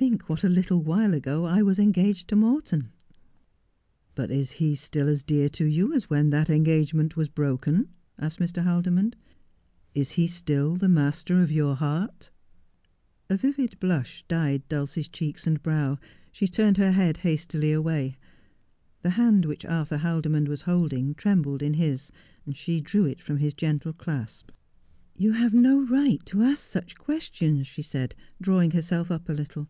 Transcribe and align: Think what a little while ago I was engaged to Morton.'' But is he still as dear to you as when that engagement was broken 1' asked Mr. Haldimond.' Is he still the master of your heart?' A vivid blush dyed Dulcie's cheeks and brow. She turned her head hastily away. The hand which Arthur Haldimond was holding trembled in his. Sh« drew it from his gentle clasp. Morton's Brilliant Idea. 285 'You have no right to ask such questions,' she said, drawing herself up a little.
Think 0.00 0.30
what 0.30 0.42
a 0.44 0.48
little 0.48 0.82
while 0.82 1.12
ago 1.12 1.44
I 1.44 1.60
was 1.60 1.78
engaged 1.78 2.28
to 2.28 2.36
Morton.'' 2.36 2.88
But 4.14 4.30
is 4.30 4.52
he 4.52 4.74
still 4.74 5.08
as 5.08 5.22
dear 5.22 5.50
to 5.50 5.66
you 5.66 5.92
as 5.92 6.08
when 6.08 6.30
that 6.30 6.48
engagement 6.48 7.18
was 7.18 7.28
broken 7.28 7.74
1' 7.76 7.88
asked 8.20 8.38
Mr. 8.38 8.64
Haldimond.' 8.64 9.12
Is 10.00 10.12
he 10.12 10.26
still 10.26 10.76
the 10.76 10.88
master 10.88 11.42
of 11.42 11.52
your 11.52 11.74
heart?' 11.76 12.30
A 13.28 13.36
vivid 13.36 13.78
blush 13.78 14.24
dyed 14.26 14.66
Dulcie's 14.70 15.06
cheeks 15.06 15.46
and 15.46 15.62
brow. 15.62 15.98
She 16.32 16.48
turned 16.48 16.78
her 16.78 16.92
head 16.92 17.18
hastily 17.18 17.70
away. 17.72 18.16
The 19.02 19.10
hand 19.20 19.44
which 19.44 19.66
Arthur 19.66 19.98
Haldimond 19.98 20.48
was 20.48 20.62
holding 20.62 21.14
trembled 21.14 21.62
in 21.62 21.74
his. 21.74 22.10
Sh« 22.50 22.80
drew 22.82 23.04
it 23.04 23.20
from 23.20 23.36
his 23.36 23.52
gentle 23.52 23.92
clasp. 23.92 24.50
Morton's 25.18 25.18
Brilliant 25.18 25.36
Idea. 25.36 25.50
285 25.54 25.72
'You 25.74 25.74
have 25.74 25.90
no 25.92 25.94
right 26.08 26.26
to 26.26 26.42
ask 26.42 26.64
such 26.64 26.96
questions,' 26.96 27.66
she 27.66 27.82
said, 27.82 28.14
drawing 28.40 28.70
herself 28.70 29.10
up 29.10 29.28
a 29.28 29.34
little. 29.34 29.68